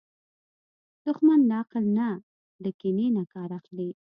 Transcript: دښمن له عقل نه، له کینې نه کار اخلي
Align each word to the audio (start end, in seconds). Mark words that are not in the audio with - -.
دښمن 1.05 1.39
له 1.49 1.55
عقل 1.61 1.85
نه، 1.97 2.07
له 2.63 2.69
کینې 2.79 3.07
نه 3.17 3.23
کار 3.33 3.49
اخلي 3.59 3.89